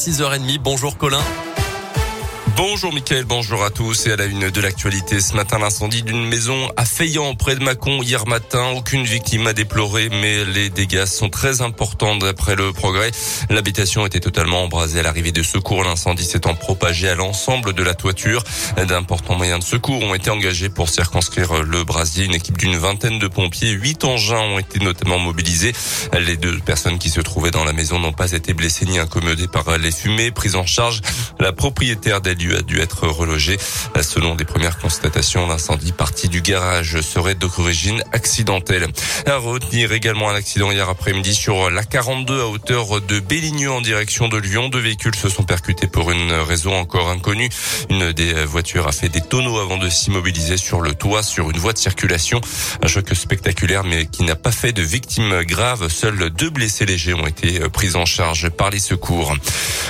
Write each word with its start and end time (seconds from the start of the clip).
6h30, 0.00 0.60
bonjour 0.60 0.96
Colin. 0.96 1.18
Bonjour 2.58 2.92
Mickaël, 2.92 3.24
bonjour 3.24 3.62
à 3.62 3.70
tous 3.70 4.08
et 4.08 4.10
à 4.10 4.16
la 4.16 4.24
une 4.24 4.50
de 4.50 4.60
l'actualité. 4.60 5.20
Ce 5.20 5.32
matin, 5.34 5.60
l'incendie 5.60 6.02
d'une 6.02 6.26
maison 6.26 6.68
à 6.76 6.84
Feillan 6.84 7.36
près 7.36 7.54
de 7.54 7.62
Mâcon 7.62 8.02
hier 8.02 8.26
matin. 8.26 8.72
Aucune 8.76 9.04
victime 9.04 9.46
a 9.46 9.52
déploré, 9.52 10.08
mais 10.08 10.44
les 10.44 10.68
dégâts 10.68 11.04
sont 11.04 11.28
très 11.28 11.62
importants 11.62 12.16
d'après 12.16 12.56
le 12.56 12.72
progrès. 12.72 13.12
L'habitation 13.48 14.04
était 14.06 14.18
totalement 14.18 14.64
embrasée 14.64 14.98
à 14.98 15.04
l'arrivée 15.04 15.30
de 15.30 15.44
secours. 15.44 15.84
L'incendie 15.84 16.24
s'étant 16.24 16.56
propagé 16.56 17.08
à 17.08 17.14
l'ensemble 17.14 17.74
de 17.74 17.82
la 17.84 17.94
toiture. 17.94 18.42
D'importants 18.88 19.36
moyens 19.36 19.60
de 19.60 19.64
secours 19.64 20.02
ont 20.02 20.14
été 20.14 20.30
engagés 20.30 20.68
pour 20.68 20.88
circonscrire 20.88 21.62
le 21.62 21.84
brasier. 21.84 22.24
Une 22.24 22.34
équipe 22.34 22.58
d'une 22.58 22.76
vingtaine 22.76 23.20
de 23.20 23.28
pompiers, 23.28 23.70
huit 23.70 24.02
engins 24.02 24.40
ont 24.40 24.58
été 24.58 24.80
notamment 24.80 25.20
mobilisés. 25.20 25.74
Les 26.18 26.36
deux 26.36 26.58
personnes 26.58 26.98
qui 26.98 27.10
se 27.10 27.20
trouvaient 27.20 27.52
dans 27.52 27.64
la 27.64 27.72
maison 27.72 28.00
n'ont 28.00 28.12
pas 28.12 28.32
été 28.32 28.52
blessées 28.52 28.86
ni 28.86 28.98
incommodées 28.98 29.46
par 29.46 29.78
les 29.78 29.92
fumées. 29.92 30.32
Prise 30.32 30.56
en 30.56 30.66
charge, 30.66 31.02
la 31.38 31.52
propriétaire 31.52 32.20
des 32.20 32.34
lieux 32.34 32.47
a 32.54 32.62
dû 32.62 32.80
être 32.80 33.06
relogé. 33.06 33.58
Selon 34.00 34.34
des 34.34 34.44
premières 34.44 34.78
constatations, 34.78 35.46
l'incendie 35.46 35.92
parti 35.92 36.28
du 36.28 36.40
garage 36.40 37.00
serait 37.00 37.34
d'origine 37.34 38.02
accidentelle. 38.12 38.86
À 39.26 39.36
retenir 39.36 39.92
également 39.92 40.30
un 40.30 40.34
accident 40.34 40.70
hier 40.70 40.88
après-midi 40.88 41.34
sur 41.34 41.70
la 41.70 41.82
42 41.82 42.40
à 42.40 42.46
hauteur 42.46 43.00
de 43.00 43.20
Béligneux 43.20 43.70
en 43.70 43.80
direction 43.80 44.28
de 44.28 44.38
Lyon. 44.38 44.68
Deux 44.68 44.80
véhicules 44.80 45.14
se 45.14 45.28
sont 45.28 45.44
percutés 45.44 45.86
pour 45.86 46.10
une 46.10 46.32
raison 46.32 46.74
encore 46.74 47.10
inconnue. 47.10 47.48
Une 47.90 48.12
des 48.12 48.32
voitures 48.44 48.86
a 48.86 48.92
fait 48.92 49.08
des 49.08 49.20
tonneaux 49.20 49.58
avant 49.58 49.78
de 49.78 49.88
s'immobiliser 49.88 50.56
sur 50.56 50.80
le 50.80 50.94
toit 50.94 51.22
sur 51.22 51.50
une 51.50 51.58
voie 51.58 51.72
de 51.72 51.78
circulation. 51.78 52.40
Un 52.82 52.86
choc 52.86 53.12
spectaculaire 53.14 53.84
mais 53.84 54.06
qui 54.06 54.22
n'a 54.22 54.36
pas 54.36 54.52
fait 54.52 54.72
de 54.72 54.82
victimes 54.82 55.42
graves. 55.42 55.88
Seuls 55.88 56.30
deux 56.30 56.50
blessés 56.50 56.86
légers 56.86 57.14
ont 57.14 57.26
été 57.26 57.60
pris 57.70 57.96
en 57.96 58.06
charge 58.06 58.48
par 58.50 58.70
les 58.70 58.78
secours. 58.78 59.34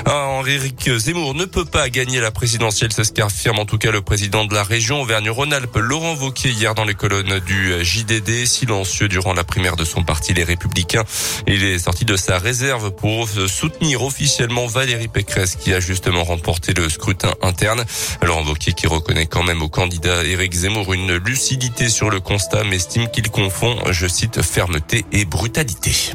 Henri 0.07 0.59
Zemmour 0.99 1.35
ne 1.35 1.45
peut 1.45 1.65
pas 1.65 1.89
gagner 1.91 2.21
la 2.21 2.31
présidentielle, 2.49 2.91
c'est 2.95 3.05
ce 3.05 3.13
qu'affirme 3.13 3.59
en 3.59 3.67
tout 3.67 3.77
cas 3.77 3.91
le 3.91 4.01
président 4.01 4.47
de 4.47 4.55
la 4.55 4.63
région 4.63 5.03
Auvergne-Rhône-Alpes, 5.03 5.77
Laurent 5.77 6.15
Vauquier, 6.15 6.51
hier 6.51 6.75
dans 6.75 6.87
les 6.87 6.95
colonnes 6.95 7.41
du 7.41 7.75
JDD, 7.85 8.47
silencieux 8.47 9.07
durant 9.07 9.35
la 9.35 9.45
primaire 9.45 9.77
de 9.77 9.85
son 9.85 10.03
parti 10.03 10.33
Les 10.33 10.45
Républicains. 10.45 11.05
Il 11.47 11.63
est 11.63 11.79
sorti 11.79 12.07
de 12.07 12.17
sa 12.17 12.39
réserve 12.39 12.91
pour 12.93 13.29
soutenir 13.29 14.03
officiellement 14.03 14.67
Valérie 14.67 15.09
Pécresse 15.09 15.57
qui 15.57 15.75
a 15.75 15.81
justement 15.81 16.25
remporté 16.25 16.73
le 16.73 16.89
scrutin 16.89 17.35
interne. 17.43 17.85
Laurent 18.23 18.45
Vauquier 18.45 18.73
qui 18.73 18.87
reconnaît 18.87 19.27
quand 19.27 19.43
même 19.43 19.61
au 19.61 19.69
candidat 19.69 20.25
Éric 20.25 20.55
Zemmour 20.55 20.95
une 20.95 21.17
lucidité 21.17 21.91
sur 21.91 22.09
le 22.09 22.21
constat 22.21 22.65
mais 22.65 22.77
estime 22.77 23.11
qu'il 23.11 23.29
confond, 23.29 23.77
je 23.91 24.07
cite, 24.07 24.41
fermeté 24.41 25.05
et 25.13 25.27
brutalité. 25.27 26.15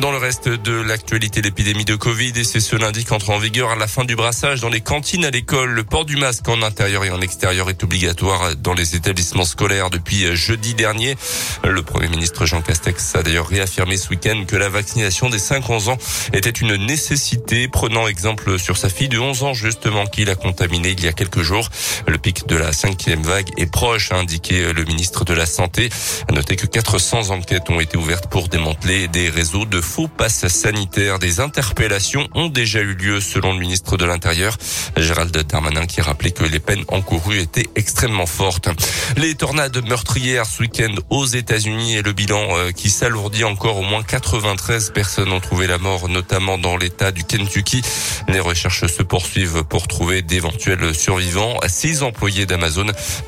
Dans 0.00 0.10
le 0.10 0.18
reste 0.18 0.48
de 0.48 0.72
l'actualité, 0.72 1.40
l'épidémie 1.40 1.84
de 1.84 1.94
Covid, 1.94 2.32
et 2.34 2.42
c'est 2.42 2.58
ce 2.58 2.74
lundi 2.74 3.04
qu'entre 3.04 3.30
en 3.30 3.38
vigueur 3.38 3.70
à 3.70 3.76
la 3.76 3.86
fin 3.86 4.04
du 4.04 4.16
brassage 4.16 4.60
dans 4.60 4.68
les 4.68 4.80
cantines 4.80 5.24
à 5.24 5.30
l'école. 5.30 5.70
Le 5.70 5.84
port 5.84 6.04
du 6.04 6.16
masque 6.16 6.48
en 6.48 6.62
intérieur 6.62 7.04
et 7.04 7.10
en 7.10 7.20
extérieur 7.20 7.70
est 7.70 7.84
obligatoire 7.84 8.56
dans 8.56 8.74
les 8.74 8.96
établissements 8.96 9.44
scolaires 9.44 9.90
depuis 9.90 10.34
jeudi 10.34 10.74
dernier. 10.74 11.14
Le 11.62 11.80
Premier 11.82 12.08
ministre 12.08 12.44
Jean 12.44 12.60
Castex 12.60 13.14
a 13.14 13.22
d'ailleurs 13.22 13.46
réaffirmé 13.46 13.96
ce 13.96 14.08
week-end 14.08 14.42
que 14.48 14.56
la 14.56 14.68
vaccination 14.68 15.30
des 15.30 15.38
5-11 15.38 15.90
ans 15.90 15.98
était 16.32 16.50
une 16.50 16.74
nécessité, 16.74 17.68
prenant 17.68 18.08
exemple 18.08 18.58
sur 18.58 18.76
sa 18.76 18.88
fille 18.88 19.08
de 19.08 19.20
11 19.20 19.44
ans 19.44 19.54
justement 19.54 20.06
qui 20.06 20.24
l'a 20.24 20.34
contaminée 20.34 20.90
il 20.90 21.04
y 21.04 21.08
a 21.08 21.12
quelques 21.12 21.42
jours. 21.42 21.68
Le 22.08 22.18
pic 22.18 22.48
de 22.48 22.56
la 22.56 22.72
cinquième 22.72 23.22
vague 23.22 23.48
est 23.58 23.70
proche, 23.70 24.10
a 24.10 24.16
indiqué 24.16 24.72
le 24.72 24.84
ministre 24.84 25.24
de 25.24 25.34
la 25.34 25.46
Santé. 25.46 25.88
À 26.28 26.32
noter 26.32 26.56
que 26.56 26.66
400 26.66 27.30
enquêtes 27.30 27.70
ont 27.70 27.78
été 27.78 27.96
ouvertes 27.96 28.26
pour 28.26 28.48
démanteler 28.48 29.06
des 29.06 29.28
réseaux 29.28 29.66
de 29.66 29.83
faux 29.84 30.08
passes 30.08 30.48
sanitaires. 30.48 31.18
Des 31.18 31.40
interpellations 31.40 32.26
ont 32.34 32.48
déjà 32.48 32.80
eu 32.80 32.94
lieu 32.94 33.20
selon 33.20 33.52
le 33.52 33.58
ministre 33.58 33.96
de 33.96 34.04
l'Intérieur, 34.04 34.56
Gérald 34.96 35.36
Darmanin, 35.36 35.86
qui 35.86 36.00
rappelait 36.00 36.30
que 36.30 36.44
les 36.44 36.58
peines 36.58 36.84
encourues 36.88 37.38
étaient 37.38 37.68
extrêmement 37.76 38.26
fortes. 38.26 38.68
Les 39.16 39.34
tornades 39.34 39.86
meurtrières 39.86 40.46
ce 40.46 40.62
week-end 40.62 40.94
aux 41.10 41.26
États-Unis 41.26 41.96
et 41.96 42.02
le 42.02 42.12
bilan 42.12 42.56
euh, 42.56 42.70
qui 42.72 42.90
s'alourdit 42.90 43.44
encore. 43.44 43.76
Au 43.76 43.82
moins 43.82 44.02
93 44.02 44.90
personnes 44.90 45.30
ont 45.30 45.40
trouvé 45.40 45.66
la 45.66 45.78
mort, 45.78 46.08
notamment 46.08 46.58
dans 46.58 46.76
l'État 46.76 47.12
du 47.12 47.22
Kentucky. 47.22 47.82
Les 48.28 48.40
recherches 48.40 48.86
se 48.86 49.02
poursuivent 49.02 49.64
pour 49.64 49.86
trouver 49.86 50.22
d'éventuels 50.22 50.94
survivants. 50.94 51.58
Six 51.68 52.02
employés 52.02 52.46
d'Amazon 52.46 52.86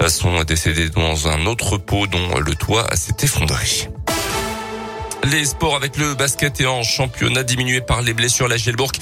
sont 0.09 0.43
décédés 0.45 0.89
dans 0.89 1.29
un 1.29 1.47
autre 1.47 1.77
pot 1.77 2.07
dont 2.07 2.39
le 2.39 2.55
toit 2.55 2.89
s'est 2.97 3.17
effondré. 3.23 3.89
Les 5.37 5.45
sports 5.45 5.77
avec 5.77 5.99
le 5.99 6.15
basket 6.15 6.63
et 6.63 6.67
en 6.67 6.83
championnat 6.83 7.43
diminué 7.43 7.83
par 7.83 8.01
les 8.01 8.15
blessures. 8.15 8.49
La 8.49 8.57
Gielbourg 8.57 8.93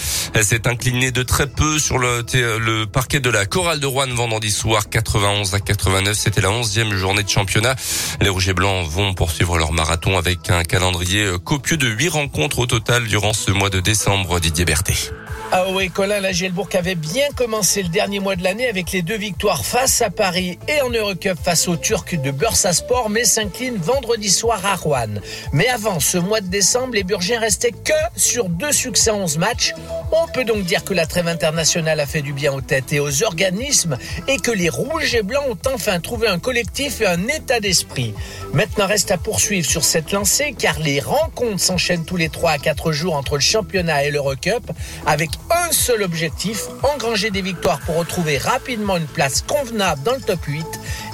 s'est 0.42 0.66
inclinée 0.66 1.12
de 1.12 1.22
très 1.22 1.46
peu 1.46 1.78
sur 1.78 1.96
le, 1.96 2.86
parquet 2.86 3.20
de 3.20 3.30
la 3.30 3.46
chorale 3.46 3.78
de 3.78 3.86
Rouen 3.86 4.08
vendredi 4.08 4.50
soir 4.50 4.88
91 4.88 5.54
à 5.54 5.60
89. 5.60 6.16
C'était 6.16 6.40
la 6.40 6.50
onzième 6.50 6.92
journée 6.96 7.22
de 7.22 7.28
championnat. 7.28 7.76
Les 8.20 8.30
Rouges 8.30 8.48
et 8.48 8.52
Blancs 8.52 8.84
vont 8.88 9.14
poursuivre 9.14 9.58
leur 9.58 9.70
marathon 9.70 10.18
avec 10.18 10.50
un 10.50 10.64
calendrier 10.64 11.24
copieux 11.44 11.76
de 11.76 11.86
huit 11.86 12.08
rencontres 12.08 12.58
au 12.58 12.66
total 12.66 13.06
durant 13.06 13.32
ce 13.32 13.52
mois 13.52 13.70
de 13.70 13.78
décembre. 13.78 14.40
Didier 14.40 14.64
Berthet. 14.64 15.12
Ah 15.52 15.66
oui, 15.70 15.88
Colin, 15.88 16.18
la 16.18 16.32
Gielbourg 16.32 16.68
avait 16.74 16.96
bien 16.96 17.28
commencé 17.36 17.84
le 17.84 17.88
dernier 17.88 18.18
mois 18.18 18.34
de 18.34 18.42
l'année 18.42 18.68
avec 18.68 18.90
les 18.90 19.02
deux 19.02 19.16
victoires 19.16 19.64
face 19.64 20.02
à 20.02 20.10
Paris 20.10 20.58
et 20.66 20.80
en 20.80 20.90
Eurocup 20.90 21.38
face 21.40 21.68
aux 21.68 21.76
Turcs 21.76 22.20
de 22.20 22.30
Bursaspor, 22.32 23.08
mais 23.08 23.24
s'incline 23.24 23.76
vendredi 23.76 24.30
soir 24.30 24.66
à 24.66 24.74
Rouen. 24.74 25.20
Mais 25.52 25.68
avant 25.68 26.00
ce 26.00 26.18
mois 26.24 26.40
de 26.40 26.48
décembre, 26.48 26.94
les 26.94 27.04
Burgiens 27.04 27.40
restaient 27.40 27.72
que 27.72 27.92
sur 28.16 28.48
deux 28.48 28.72
succès 28.72 29.10
en 29.10 29.22
11 29.22 29.38
matchs. 29.38 29.74
On 30.12 30.26
peut 30.28 30.44
donc 30.44 30.64
dire 30.64 30.84
que 30.84 30.94
la 30.94 31.06
trêve 31.06 31.28
internationale 31.28 32.00
a 32.00 32.06
fait 32.06 32.22
du 32.22 32.32
bien 32.32 32.52
aux 32.52 32.60
têtes 32.60 32.92
et 32.92 33.00
aux 33.00 33.24
organismes 33.24 33.96
et 34.28 34.36
que 34.36 34.50
les 34.50 34.68
Rouges 34.68 35.14
et 35.14 35.22
Blancs 35.22 35.44
ont 35.48 35.74
enfin 35.74 36.00
trouvé 36.00 36.28
un 36.28 36.38
collectif 36.38 37.00
et 37.00 37.06
un 37.06 37.26
état 37.28 37.60
d'esprit. 37.60 38.14
Maintenant, 38.52 38.86
reste 38.86 39.10
à 39.10 39.18
poursuivre 39.18 39.68
sur 39.68 39.84
cette 39.84 40.12
lancée 40.12 40.54
car 40.58 40.78
les 40.78 41.00
rencontres 41.00 41.60
s'enchaînent 41.60 42.04
tous 42.04 42.16
les 42.16 42.28
3 42.28 42.52
à 42.52 42.58
4 42.58 42.92
jours 42.92 43.16
entre 43.16 43.34
le 43.34 43.40
championnat 43.40 44.04
et 44.04 44.10
l'Eurocup 44.10 44.70
avec 45.06 45.30
un 45.50 45.72
seul 45.72 46.02
objectif, 46.02 46.64
engranger 46.82 47.30
des 47.30 47.42
victoires 47.42 47.80
pour 47.80 47.96
retrouver 47.96 48.38
rapidement 48.38 48.96
une 48.96 49.06
place 49.06 49.42
convenable 49.42 50.02
dans 50.02 50.14
le 50.14 50.20
top 50.20 50.44
8 50.44 50.64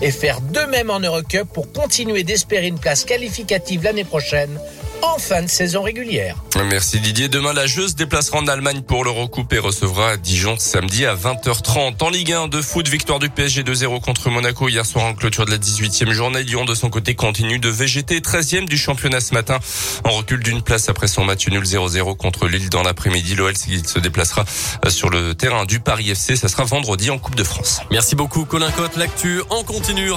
et 0.02 0.10
faire 0.10 0.40
de 0.40 0.60
même 0.60 0.90
en 0.90 1.00
Eurocup 1.00 1.48
pour 1.52 1.72
continuer 1.72 2.24
d'espérer 2.24 2.66
une 2.66 2.78
place 2.78 3.04
qualificative 3.04 3.84
l'année 3.84 4.04
prochaine 4.04 4.58
en 5.02 5.18
fin 5.18 5.42
de 5.42 5.48
saison 5.48 5.82
régulière. 5.82 6.36
Merci 6.64 7.00
Didier. 7.00 7.28
Demain, 7.28 7.52
la 7.52 7.66
Jeuse 7.66 7.94
déplacera 7.94 8.38
en 8.38 8.46
Allemagne 8.46 8.82
pour 8.82 9.04
l'Eurocoupe 9.04 9.52
et 9.52 9.58
recevra 9.58 10.16
Dijon 10.16 10.56
samedi 10.58 11.06
à 11.06 11.14
20h30. 11.14 12.02
En 12.02 12.10
Ligue 12.10 12.32
1 12.32 12.48
de 12.48 12.60
foot, 12.60 12.86
victoire 12.88 13.18
du 13.18 13.30
PSG 13.30 13.62
2-0 13.62 14.00
contre 14.00 14.30
Monaco 14.30 14.68
hier 14.68 14.84
soir 14.84 15.04
en 15.04 15.14
clôture 15.14 15.46
de 15.46 15.50
la 15.50 15.58
18e 15.58 16.10
journée. 16.10 16.42
Lyon, 16.42 16.64
de 16.64 16.74
son 16.74 16.90
côté, 16.90 17.14
continue 17.14 17.58
de 17.58 17.68
végéter 17.68 18.20
13e 18.20 18.66
du 18.66 18.76
championnat 18.76 19.20
ce 19.20 19.32
matin 19.32 19.58
en 20.04 20.10
recul 20.10 20.42
d'une 20.42 20.62
place 20.62 20.88
après 20.88 21.08
son 21.08 21.24
match 21.24 21.48
nul 21.48 21.62
0-0 21.62 22.16
contre 22.16 22.46
Lille 22.46 22.68
dans 22.68 22.82
l'après-midi. 22.82 23.36
L'OL 23.36 23.54
se 23.56 23.98
déplacera 23.98 24.44
sur 24.88 25.08
le 25.08 25.34
terrain 25.34 25.64
du 25.64 25.80
Paris 25.80 26.10
FC. 26.10 26.36
Ça 26.36 26.48
sera 26.48 26.64
vendredi 26.64 27.10
en 27.10 27.18
Coupe 27.18 27.36
de 27.36 27.44
France. 27.44 27.80
Merci 27.90 28.16
beaucoup 28.16 28.44
Colin 28.44 28.70
Cotte. 28.70 28.96
L'actu 28.96 29.40
en 29.50 29.62
continu. 29.62 30.12